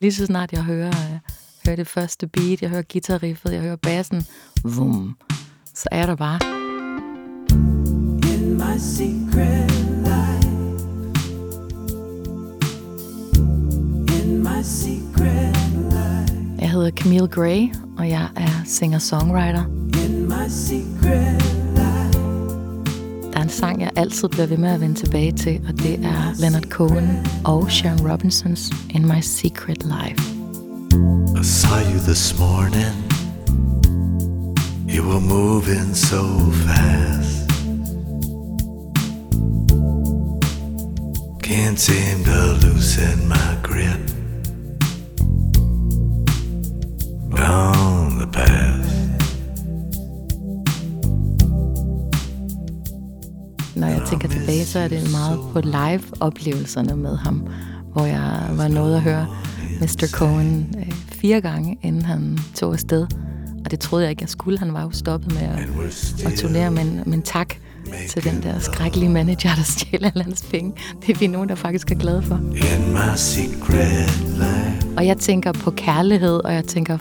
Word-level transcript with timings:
Lige 0.00 0.12
så 0.12 0.26
snart 0.26 0.52
jeg 0.52 0.62
hører, 0.62 0.88
øh, 0.88 1.18
hører 1.66 1.76
det 1.76 1.86
første 1.86 2.26
beat, 2.26 2.62
jeg 2.62 2.70
hører 2.70 2.82
guitarriffet, 2.92 3.52
jeg 3.52 3.60
hører 3.60 3.76
bassen, 3.76 4.26
vum, 4.64 5.16
så 5.74 5.88
er 5.92 6.06
der 6.06 6.16
bare. 6.16 6.38
In 8.32 8.54
my 8.54 8.78
secret 8.78 9.70
life 10.04 10.48
In 14.22 14.38
my 14.42 14.62
secret 14.62 15.56
life 15.74 16.38
Jeg 16.58 16.70
hedder 16.70 16.90
Camille 16.90 17.28
Gray, 17.28 17.74
og 17.98 18.08
jeg 18.08 18.28
er 18.36 18.62
singer-songwriter. 18.66 19.64
In 20.06 20.28
my 20.28 20.48
secret 20.48 21.57
en 23.48 23.52
sang, 23.54 23.80
jeg 23.80 23.90
altid 23.96 24.28
bliver 24.28 24.46
ved 24.46 24.56
med 24.56 24.70
at 24.70 24.80
vende 24.80 24.94
tilbage 24.94 25.32
til, 25.32 25.60
og 25.68 25.78
det 25.78 25.94
er 26.04 26.40
Leonard 26.40 26.62
Cohen 26.70 27.26
og 27.44 27.70
Sharon 27.70 28.10
Robinsons 28.10 28.72
In 28.90 29.06
My 29.06 29.20
Secret 29.20 29.84
Life. 29.84 30.22
I 31.40 31.42
saw 31.42 31.78
you 31.92 31.98
this 31.98 32.38
morning. 32.38 32.94
You 34.88 35.02
were 35.08 35.20
moving 35.20 35.96
so 35.96 36.22
fast. 36.52 37.50
Can't 41.42 41.78
seem 41.78 42.24
to 42.24 42.66
loosen 42.66 43.28
my 43.28 43.50
grip 43.62 44.10
on 47.40 47.97
tænker 54.10 54.28
tilbage, 54.28 54.64
så 54.64 54.78
er 54.78 54.88
det 54.88 55.10
meget 55.12 55.40
på 55.52 55.60
live-oplevelserne 55.60 56.96
med 56.96 57.16
ham, 57.16 57.46
hvor 57.92 58.04
jeg 58.04 58.48
var 58.52 58.68
nået 58.68 58.94
at 58.96 59.02
høre 59.02 59.26
Mr. 59.80 60.08
Cohen 60.12 60.74
øh, 60.78 60.92
fire 60.92 61.40
gange, 61.40 61.78
inden 61.82 62.02
han 62.02 62.38
tog 62.54 62.72
afsted. 62.72 63.06
Og 63.64 63.70
det 63.70 63.80
troede 63.80 64.04
jeg 64.04 64.10
ikke, 64.10 64.22
jeg 64.22 64.28
skulle. 64.28 64.58
Han 64.58 64.72
var 64.72 64.82
jo 64.82 64.90
stoppet 64.92 65.32
med 65.34 65.42
at, 65.42 65.58
at 66.26 66.38
turnere, 66.38 66.70
men, 66.70 67.02
men 67.06 67.22
tak 67.22 67.54
til 68.08 68.24
den 68.24 68.42
der 68.42 68.58
skrækkelige 68.58 69.08
manager, 69.08 69.54
der 69.54 69.62
stjæler 69.62 70.10
lands 70.14 70.42
penge. 70.50 70.72
Det 71.06 71.14
er 71.14 71.18
vi 71.18 71.26
nogen, 71.26 71.48
der 71.48 71.54
faktisk 71.54 71.90
er 71.90 71.94
glade 71.94 72.22
for. 72.22 72.40
Og 74.96 75.06
jeg 75.06 75.16
tænker 75.18 75.52
på 75.52 75.70
kærlighed, 75.70 76.40
og 76.44 76.54
jeg 76.54 76.64
tænker 76.64 76.98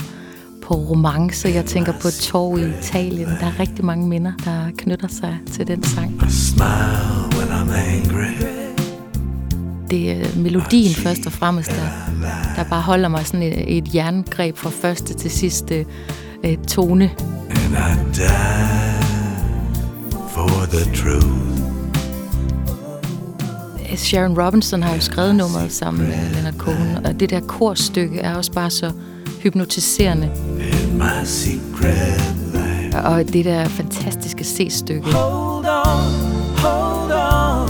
på 0.67 0.73
romance, 0.73 1.49
jeg 1.49 1.65
tænker 1.65 1.93
på 2.01 2.09
tog 2.21 2.59
i 2.59 2.63
Italien. 2.79 3.27
Der 3.27 3.45
er 3.45 3.59
rigtig 3.59 3.85
mange 3.85 4.07
minder, 4.07 4.31
der 4.45 4.71
knytter 4.77 5.07
sig 5.07 5.37
til 5.51 5.67
den 5.67 5.83
sang. 5.83 6.21
Det 9.89 10.11
er 10.11 10.37
melodien 10.37 10.95
først 10.95 11.25
og 11.25 11.31
fremmest, 11.31 11.71
der, 11.71 11.89
der 12.55 12.63
bare 12.69 12.81
holder 12.81 13.09
mig 13.09 13.25
sådan 13.25 13.43
et, 13.43 13.77
et 13.77 13.95
jerngreb 13.95 14.57
fra 14.57 14.69
første 14.69 15.13
til 15.13 15.31
sidste 15.31 15.85
øh, 16.43 16.57
tone. 16.57 17.11
And 17.49 17.73
I 17.73 18.13
die 18.13 18.27
for 20.29 20.47
the 20.71 20.95
truth. 20.95 21.27
Sharon 23.95 24.41
Robinson 24.41 24.83
har 24.83 24.95
jo 24.95 25.01
skrevet 25.01 25.35
nummeret 25.35 25.71
sammen 25.71 26.07
med 26.07 26.33
Leonard 26.33 26.53
Cohen, 26.53 27.05
og 27.05 27.19
det 27.19 27.29
der 27.29 27.39
korstykke 27.39 28.19
er 28.19 28.35
også 28.35 28.51
bare 28.51 28.69
så 28.69 28.91
hypnotiserende. 29.43 30.31
Og 33.05 33.33
det 33.33 33.45
der 33.45 33.65
fantastiske 33.65 34.43
C-stykke. 34.43 35.13
Hold 35.13 35.65
on, 35.65 36.13
hold 36.57 37.11
on. 37.11 37.67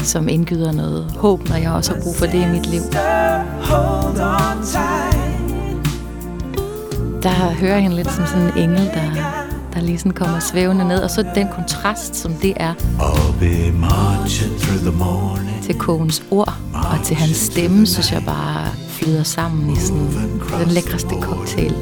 Som 0.00 0.28
indgyder 0.28 0.72
noget 0.72 1.12
håb, 1.18 1.48
når 1.48 1.56
jeg 1.56 1.70
også 1.70 1.94
har 1.94 2.00
brug 2.02 2.16
for 2.16 2.26
det 2.26 2.42
i 2.42 2.46
mit 2.46 2.66
liv. 2.66 2.82
Der 7.22 7.30
hører 7.30 7.72
jeg 7.72 7.82
hende 7.82 7.96
lidt 7.96 8.12
som 8.12 8.26
sådan 8.26 8.46
en 8.46 8.58
engel, 8.58 8.86
der, 8.86 9.45
der 9.76 9.82
lige 9.82 9.98
sådan 9.98 10.12
kommer 10.12 10.40
svævende 10.40 10.88
ned. 10.88 11.02
Og 11.02 11.10
så 11.10 11.24
den 11.34 11.48
kontrast, 11.52 12.16
som 12.16 12.32
det 12.34 12.54
er 12.56 12.74
til 15.62 15.78
Cogens 15.78 16.22
ord 16.30 16.54
og 16.74 17.04
til 17.04 17.16
hans 17.16 17.36
stemme, 17.36 17.86
synes 17.86 18.12
jeg 18.12 18.22
bare 18.26 18.68
flyder 18.88 19.22
sammen 19.22 19.72
i 19.72 19.76
sådan 19.76 20.10
den 20.60 20.68
lækreste 20.68 21.14
cocktail. 21.20 21.74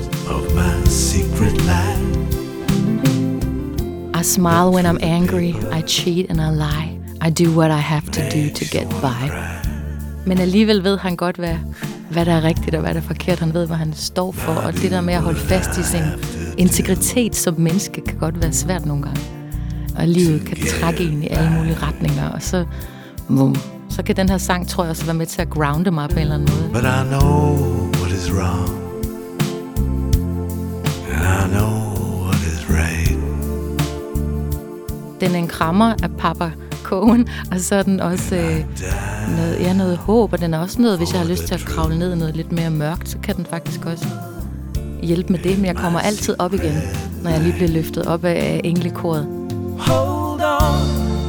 I 4.21 4.25
smile 4.25 4.71
when 4.75 4.87
I'm 4.87 5.05
angry, 5.05 5.55
I 5.79 5.83
cheat 5.89 6.27
and 6.31 6.41
I 6.41 6.51
lie. 6.57 7.01
I 7.29 7.45
do 7.45 7.59
what 7.59 7.71
I 7.71 7.83
have 7.83 8.03
to 8.03 8.21
do 8.21 8.55
to 8.55 8.65
get 8.79 8.89
by. 8.89 9.31
Men 10.27 10.39
alligevel 10.39 10.85
ved 10.85 10.99
han 10.99 11.17
godt, 11.17 11.37
hvad, 11.37 11.57
hvad 12.11 12.27
der 12.27 12.33
er 12.33 12.45
rigtigt 12.45 12.75
og 12.75 12.81
hvad 12.81 12.95
der 12.95 13.01
er 13.01 13.05
forkert. 13.05 13.39
Han 13.39 13.55
ved, 13.55 13.67
hvad 13.67 13.77
han 13.77 13.93
står 13.93 14.33
for, 14.33 14.53
og 14.53 14.73
det 14.73 14.91
der 14.91 15.01
med 15.01 15.15
at 15.15 15.23
holde 15.23 15.41
fast 15.41 15.79
i 15.79 15.83
sin 15.83 16.03
integritet 16.59 17.37
som 17.37 17.55
menneske 17.59 18.01
kan 18.01 18.19
godt 18.19 18.43
være 18.43 18.53
svært 18.53 18.87
nogle 18.87 19.03
gange. 19.03 19.21
Og 19.99 20.09
livet 20.09 20.45
kan 20.47 20.57
trække 20.81 21.05
en 21.05 21.23
i 21.23 21.29
alle 21.31 21.51
mulige 21.51 21.77
retninger, 21.83 22.29
og 22.29 22.43
så, 22.43 22.65
vum, 23.29 23.57
så 23.91 24.03
kan 24.03 24.17
den 24.17 24.29
her 24.29 24.39
sang, 24.39 24.69
tror 24.69 24.85
jeg, 24.85 24.91
også 24.91 25.05
være 25.05 25.15
med 25.15 25.27
til 25.27 25.43
at 25.43 25.51
grounde 25.51 25.91
mig 25.91 26.09
på 26.09 26.17
en 26.17 26.21
eller 26.21 26.35
anden 26.35 26.49
måde. 26.55 26.69
But 26.73 26.83
I 26.83 27.09
know 27.09 27.57
what 28.01 28.13
is 28.13 28.33
wrong. 28.33 28.69
And 31.11 31.53
I 31.53 31.57
know 31.57 31.73
what 32.25 32.37
is 32.37 32.67
right. 32.71 33.21
Den 35.21 35.35
er 35.35 35.39
en 35.39 35.49
krammer 35.49 35.95
af 36.03 36.11
Papa 36.19 36.51
Cohen, 36.83 37.29
og 37.53 37.61
så 37.61 37.75
er 37.75 37.83
den 37.83 38.01
også 38.01 38.37
øh, 38.37 38.65
noget, 39.37 39.61
ja, 39.61 39.73
noget 39.73 39.97
håb, 39.97 40.33
og 40.33 40.41
den 40.41 40.55
er 40.55 40.59
også 40.59 40.83
noget, 40.83 40.99
hvis 40.99 41.13
jeg 41.13 41.21
har 41.21 41.29
lyst 41.29 41.47
til 41.47 41.55
at 41.55 41.61
kravle 41.61 41.99
ned 41.99 42.15
i 42.15 42.19
noget 42.19 42.37
lidt 42.37 42.53
mere 42.53 42.71
mørkt, 42.71 43.09
så 43.09 43.19
kan 43.19 43.37
den 43.37 43.47
faktisk 43.47 43.87
også 43.87 44.07
hjælpe 45.05 45.33
med 45.33 45.41
det, 45.41 45.57
men 45.59 45.67
jeg 45.67 45.77
kommer 45.77 46.01
altid 46.01 46.37
op 46.39 46.55
igen, 46.55 46.75
når 47.23 47.31
jeg 47.31 47.41
lige 47.41 47.53
bliver 47.53 47.69
løftet 47.69 48.07
op 48.07 48.25
af 48.25 48.61
englekoret. 48.65 49.27
Hold 49.79 50.41
on, 50.41 50.79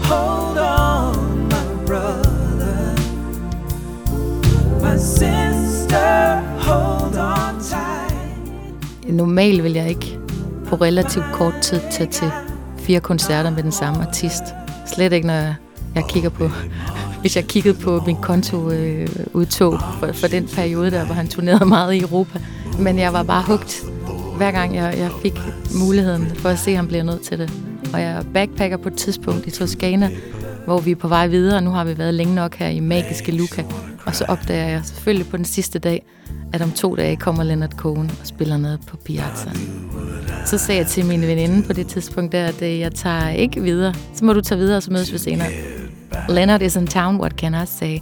hold 0.03 0.58
on, 0.58 1.44
my 1.44 1.85
brother, 1.88 2.96
my 4.81 4.97
sister, 4.97 6.40
hold 6.59 7.18
on 7.18 7.62
tight. 7.64 9.14
Normalt 9.14 9.64
vil 9.64 9.74
jeg 9.74 9.90
ikke 9.90 10.19
på 10.68 10.75
relativt 10.75 11.25
kort 11.34 11.53
tid 11.62 11.80
tage 11.91 12.09
til 12.12 12.31
fire 12.78 13.00
koncerter 13.00 13.50
med 13.50 13.64
den 13.64 13.72
samme 13.72 14.08
artist. 14.08 14.44
Slet 14.94 15.14
ikke, 15.14 15.28
når 15.28 15.34
jeg, 15.34 15.56
jeg 15.96 16.03
kigger 16.09 16.30
på, 16.30 16.50
hvis 17.25 17.36
jeg 17.36 17.46
kiggede 17.46 17.80
på 17.80 18.03
min 18.06 18.16
konto 18.16 18.72
øh, 18.72 19.08
udtog 19.34 19.80
for, 20.00 20.12
for 20.12 20.28
den 20.28 20.47
periode 20.47 20.91
der, 20.91 21.06
hvor 21.06 21.16
han 21.16 21.28
turnerede 21.28 21.66
meget 21.66 21.94
i 21.94 22.02
Europa. 22.02 22.40
Men 22.80 23.00
jeg 23.00 23.13
var 23.13 23.24
bare 23.24 23.44
hugt, 23.47 23.84
hver 24.38 24.52
gang 24.52 24.75
jeg, 24.75 24.96
jeg 24.97 25.09
fik 25.22 25.34
muligheden 25.80 26.35
for 26.35 26.50
at 26.50 26.59
se, 26.59 26.72
at 26.72 26.78
han 26.78 26.88
bliver 26.88 27.03
nødt 27.03 27.22
til 27.22 27.40
det. 27.40 27.52
Og 27.94 28.02
jeg 28.02 28.24
backpacker 28.34 28.78
på 28.78 28.90
et 28.90 28.96
tidspunkt 28.96 29.47
i 29.47 29.52
Toscana, 29.52 30.09
hvor 30.66 30.80
vi 30.80 30.91
er 30.91 30.96
på 30.96 31.08
vej 31.08 31.28
videre. 31.28 31.58
og 31.58 31.64
Nu 31.64 31.69
har 31.69 31.84
vi 31.84 31.97
været 31.97 32.14
længe 32.14 32.35
nok 32.35 32.56
her 32.56 32.68
i 32.68 32.80
magiske 32.80 33.31
Luca. 33.31 33.64
Og 34.06 34.16
så 34.16 34.25
opdager 34.28 34.68
jeg 34.69 34.81
selvfølgelig 34.84 35.28
på 35.28 35.38
den 35.38 35.46
sidste 35.46 35.80
dag, 35.80 36.06
at 36.53 36.62
om 36.62 36.72
to 36.72 36.96
dage 36.96 37.16
kommer 37.16 37.44
Leonard 37.44 37.72
Cohen 37.72 38.12
og 38.22 38.28
spiller 38.28 38.58
noget 38.58 38.80
på 38.88 38.97
Piazza. 38.97 39.52
Så 40.46 40.58
sagde 40.58 40.80
jeg 40.80 40.88
til 40.88 41.06
min 41.06 41.22
veninde 41.22 41.68
på 41.68 41.74
det 41.74 41.88
tidspunkt 41.88 42.31
der, 42.31 42.46
at 42.46 42.62
øh, 42.62 42.80
jeg 42.80 42.91
tager 42.91 43.30
ikke 43.30 43.62
videre. 43.62 43.94
Så 44.14 44.25
må 44.25 44.34
du 44.34 44.41
tage 44.41 44.59
videre, 44.59 44.78
og 44.78 44.84
så 44.84 44.91
mødes 44.91 45.14
vi 45.14 45.18
senere. 45.18 45.75
Leonard 46.30 46.62
is 46.62 46.75
in 46.75 46.88
town, 46.88 47.18
what 47.18 47.36
can 47.38 47.53
I 47.53 47.66
say? 47.66 48.00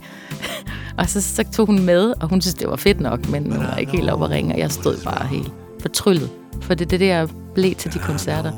og 1.00 1.10
så, 1.10 1.22
så 1.22 1.44
tog 1.52 1.66
hun 1.66 1.80
med, 1.80 2.14
og 2.22 2.30
hun 2.30 2.42
synes, 2.42 2.56
det 2.56 2.70
var 2.70 2.76
fedt 2.76 3.00
nok, 3.00 3.30
men 3.30 3.52
hun 3.52 3.64
var 3.64 3.76
ikke 3.76 3.92
helt 3.92 4.10
op 4.10 4.24
at 4.24 4.30
ringe, 4.30 4.54
og 4.54 4.60
jeg 4.60 4.72
stod 4.72 4.98
bare 5.04 5.28
helt 5.28 5.52
fortryllet. 5.82 6.30
For 6.62 6.74
det 6.74 6.94
er 6.94 6.98
det, 6.98 7.00
der 7.00 7.28
blev 7.54 7.76
til 7.76 7.94
de 7.94 8.00
koncerter. 8.00 8.52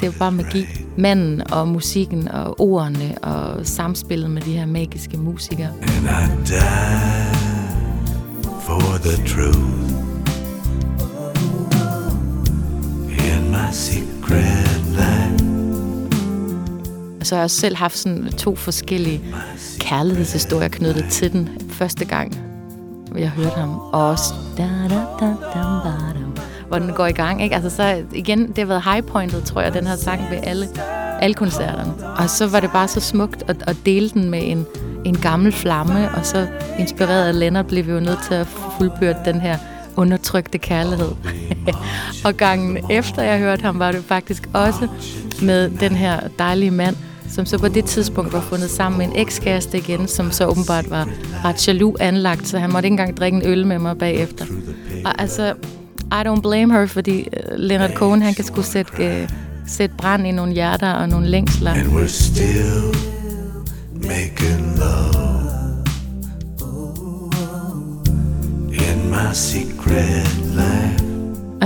Det 0.00 0.08
var 0.08 0.14
bare 0.18 0.32
magi. 0.32 0.66
Manden 0.96 1.52
og 1.52 1.68
musikken 1.68 2.28
og 2.28 2.60
ordene 2.60 3.18
og 3.22 3.66
samspillet 3.66 4.30
med 4.30 4.42
de 4.42 4.52
her 4.52 4.66
magiske 4.66 5.16
musikere. 5.16 5.68
And 5.68 6.06
I 6.06 6.52
die 6.52 7.36
for 8.60 8.98
the 8.98 9.16
truth 9.26 9.86
In 13.08 13.50
my 13.50 13.72
secret 13.72 14.65
så 17.26 17.34
har 17.34 17.42
jeg 17.42 17.50
selv 17.50 17.76
haft 17.76 17.98
sådan 17.98 18.32
to 18.32 18.56
forskellige 18.56 19.20
kærlighedshistorier 19.78 20.68
knyttet 20.68 21.04
til 21.10 21.32
den 21.32 21.48
første 21.70 22.04
gang, 22.04 22.38
jeg 23.18 23.28
hørte 23.28 23.56
ham. 23.56 23.78
Og 23.78 24.08
også 24.08 24.34
da, 24.56 24.62
da, 24.62 25.00
da, 25.20 25.26
da, 25.26 25.60
da, 25.84 26.06
hvor 26.68 26.78
den 26.78 26.92
går 26.92 27.06
i 27.06 27.12
gang. 27.12 27.42
Ikke? 27.42 27.54
Altså 27.54 27.70
så 27.70 28.04
igen, 28.12 28.48
det 28.48 28.58
har 28.58 28.64
været 28.64 28.82
high 28.82 29.02
pointet, 29.02 29.44
tror 29.44 29.60
jeg, 29.60 29.74
den 29.74 29.86
her 29.86 29.96
sang 29.96 30.30
ved 30.30 30.38
alle, 30.42 30.68
alle 31.20 31.34
koncerterne. 31.34 32.16
Og 32.16 32.30
så 32.30 32.46
var 32.46 32.60
det 32.60 32.70
bare 32.72 32.88
så 32.88 33.00
smukt 33.00 33.44
at, 33.48 33.56
at 33.66 33.76
dele 33.86 34.10
den 34.10 34.30
med 34.30 34.40
en, 34.42 34.66
en 35.04 35.16
gammel 35.16 35.52
flamme, 35.52 36.10
og 36.10 36.26
så 36.26 36.46
inspireret 36.78 37.28
af 37.28 37.38
Lennart 37.38 37.66
blev 37.66 37.86
vi 37.86 37.92
jo 37.92 38.00
nødt 38.00 38.18
til 38.28 38.34
at 38.34 38.46
fuldbyrde 38.46 39.18
den 39.24 39.40
her 39.40 39.58
undertrykte 39.96 40.58
kærlighed. 40.58 41.10
og 42.26 42.34
gangen 42.34 42.90
efter 42.90 43.22
jeg 43.22 43.38
hørte 43.38 43.62
ham, 43.62 43.78
var 43.78 43.92
det 43.92 44.04
faktisk 44.04 44.48
også 44.52 44.88
med 45.42 45.70
den 45.70 45.92
her 45.92 46.20
dejlige 46.38 46.70
mand, 46.70 46.96
som 47.28 47.46
så 47.46 47.58
på 47.58 47.68
det 47.68 47.84
tidspunkt 47.84 48.32
var 48.32 48.40
fundet 48.40 48.70
sammen 48.70 48.98
med 48.98 49.06
en 49.06 49.12
ekskæreste 49.16 49.78
igen, 49.78 50.08
som 50.08 50.30
så 50.30 50.46
åbenbart 50.46 50.90
var 50.90 51.08
ret 51.44 51.68
jaloux 51.68 52.00
anlagt, 52.00 52.48
så 52.48 52.58
han 52.58 52.72
måtte 52.72 52.86
ikke 52.86 52.92
engang 52.92 53.16
drikke 53.16 53.36
en 53.36 53.46
øl 53.46 53.66
med 53.66 53.78
mig 53.78 53.98
bagefter. 53.98 54.46
Og 55.04 55.20
altså, 55.20 55.54
I 56.12 56.22
don't 56.26 56.40
blame 56.40 56.72
her, 56.72 56.86
fordi 56.86 57.18
øh, 57.18 57.58
Leonard 57.58 57.92
Cohen, 57.92 58.22
han 58.22 58.34
kan 58.34 58.44
sgu 58.44 58.62
sætte, 58.62 59.22
uh, 59.22 59.28
sætte 59.66 59.94
brand 59.98 60.26
i 60.26 60.30
nogle 60.30 60.52
hjerter 60.52 60.92
og 60.92 61.08
nogle 61.08 61.28
længsler. 61.28 61.70
And 61.70 61.86
we're 61.86 62.06
still 62.06 62.96
making 63.92 64.78
love 64.78 65.84
in 68.70 69.10
my 69.10 69.32
secret 69.32 70.44
life. 70.54 71.05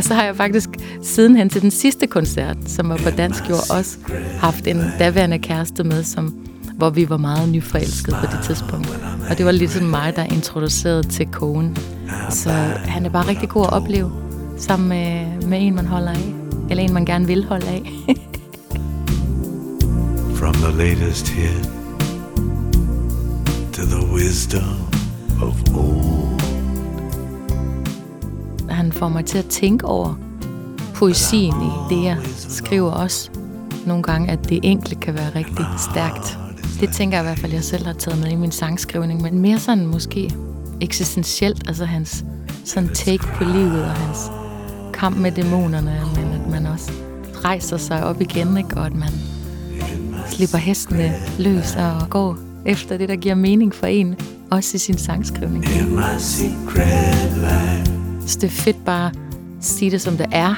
Og 0.01 0.05
så 0.05 0.15
har 0.15 0.25
jeg 0.25 0.37
faktisk 0.37 0.71
sidenhen 1.03 1.49
til 1.49 1.63
den 1.63 1.71
sidste 1.71 2.07
koncert, 2.07 2.57
som 2.67 2.89
var 2.89 2.97
på 2.97 3.11
Dansk 3.11 3.51
Jord, 3.51 3.71
også 3.71 3.99
haft 4.39 4.67
en 4.67 4.83
daværende 4.99 5.39
kæreste 5.39 5.85
med, 5.85 6.05
som, 6.05 6.35
hvor 6.77 6.91
vi 6.91 7.09
var 7.09 7.17
meget 7.17 7.49
nyforelskede 7.49 8.17
på 8.21 8.37
det 8.37 8.45
tidspunkt. 8.45 8.89
Og 9.31 9.39
det 9.39 9.47
var 9.47 9.53
ligesom 9.53 9.85
mig, 9.85 10.13
der 10.17 10.25
introducerede 10.25 11.03
til 11.03 11.27
kogen. 11.27 11.77
Så 12.31 12.51
han 12.85 13.07
er 13.07 13.11
bare 13.11 13.29
rigtig 13.29 13.49
god 13.49 13.67
at 13.67 13.73
opleve 13.73 14.13
sammen 14.59 14.89
med, 14.89 15.27
med 15.49 15.59
en, 15.61 15.75
man 15.75 15.87
holder 15.87 16.11
af. 16.11 16.35
Eller 16.71 16.85
en, 16.85 16.93
man 16.93 17.05
gerne 17.05 17.27
vil 17.27 17.45
holde 17.45 17.67
af. 17.67 17.93
From 20.39 20.55
the 20.55 20.79
latest 20.79 21.29
hit 21.29 21.71
to 23.73 23.83
the 23.83 24.15
wisdom 24.15 24.89
of 25.43 25.77
old 25.77 26.50
han 28.81 28.93
får 28.93 29.09
mig 29.09 29.25
til 29.25 29.39
at 29.39 29.47
tænke 29.47 29.87
over 29.87 30.15
poesien 30.95 31.55
i 31.63 31.95
det, 31.95 32.05
jeg 32.05 32.17
skriver 32.35 32.91
også. 32.91 33.31
Nogle 33.87 34.03
gange, 34.03 34.31
at 34.31 34.49
det 34.49 34.61
enkle 34.63 34.97
kan 34.97 35.15
være 35.15 35.31
rigtig 35.35 35.65
stærkt. 35.91 36.39
Det 36.81 36.93
tænker 36.93 37.17
jeg 37.17 37.25
i 37.25 37.27
hvert 37.27 37.39
fald, 37.39 37.53
jeg 37.53 37.65
selv 37.65 37.87
har 37.87 37.93
taget 37.93 38.21
med 38.21 38.31
i 38.31 38.35
min 38.35 38.53
sangskrivning, 38.53 39.23
men 39.23 39.39
mere 39.39 39.59
sådan 39.59 39.87
måske 39.87 40.31
eksistentielt, 40.81 41.69
altså 41.69 41.85
hans 41.85 42.25
sådan 42.65 42.89
take 42.95 43.27
på 43.35 43.45
livet 43.45 43.83
og 43.83 43.91
hans 43.91 44.19
kamp 44.93 45.17
med 45.17 45.33
dæmonerne, 45.33 46.01
men 46.17 46.33
at 46.33 46.51
man 46.51 46.67
også 46.67 46.93
rejser 47.45 47.77
sig 47.77 48.05
op 48.05 48.21
igen, 48.21 48.57
ikke? 48.57 48.77
og 48.77 48.87
at 48.87 48.95
man 48.95 49.13
slipper 50.31 50.59
hestene 50.59 51.13
løs 51.39 51.77
og 51.77 52.11
går 52.11 52.39
efter 52.67 52.97
det, 52.97 53.09
der 53.09 53.17
giver 53.17 53.35
mening 53.35 53.75
for 53.75 53.87
en, 53.87 54.17
også 54.51 54.75
i 54.75 54.79
sin 54.79 54.99
sangskrivning. 54.99 55.65
In 55.65 55.95
my 55.95 56.19
secret 56.19 57.33
life 57.37 58.00
synes, 58.31 58.37
det 58.41 58.59
er 58.59 58.63
fedt 58.63 58.85
bare 58.85 59.07
at 59.07 59.17
sige 59.61 59.91
det, 59.91 60.01
som 60.01 60.17
det 60.17 60.27
er. 60.33 60.55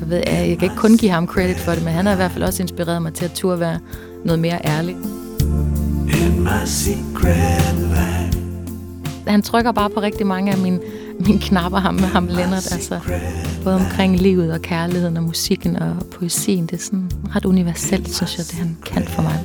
Jeg, 0.00 0.10
ved, 0.10 0.16
jeg 0.26 0.58
kan 0.58 0.62
ikke 0.62 0.76
kun 0.76 0.96
give 0.96 1.10
ham 1.10 1.26
credit 1.26 1.56
for 1.56 1.72
det, 1.72 1.84
men 1.84 1.92
han 1.92 2.06
har 2.06 2.12
i 2.12 2.16
hvert 2.16 2.30
fald 2.30 2.44
også 2.44 2.62
inspireret 2.62 3.02
mig 3.02 3.14
til 3.14 3.24
at 3.24 3.32
turde 3.32 3.60
være 3.60 3.78
noget 4.24 4.38
mere 4.38 4.66
ærlig. 4.66 4.96
In 6.08 6.40
my 6.40 6.64
secret 6.64 7.74
life. 7.78 8.42
Han 9.26 9.42
trykker 9.42 9.72
bare 9.72 9.90
på 9.90 10.00
rigtig 10.00 10.26
mange 10.26 10.52
af 10.52 10.58
mine, 10.58 10.80
mine 11.20 11.40
knapper, 11.40 11.78
ham 11.78 11.94
med 11.94 12.04
ham 12.04 12.26
Lennart. 12.26 12.72
Altså, 12.72 13.00
både 13.64 13.76
omkring 13.76 14.16
livet 14.16 14.52
og 14.52 14.62
kærligheden 14.62 15.16
og 15.16 15.22
musikken 15.22 15.76
og 15.76 15.96
poesien. 16.18 16.66
Det 16.66 16.72
er 16.72 16.82
sådan 16.82 17.10
ret 17.34 17.44
universelt, 17.44 18.14
synes 18.14 18.38
jeg, 18.38 18.46
det 18.46 18.54
han 18.54 18.76
kan 18.86 19.04
for 19.08 19.22
mig. 19.22 19.44